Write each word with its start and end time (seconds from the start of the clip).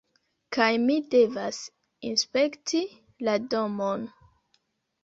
kaj 0.55 0.69
mi 0.85 0.95
devas 1.11 1.59
inspekti 2.11 2.83
la 3.29 3.39
domon. 3.55 4.13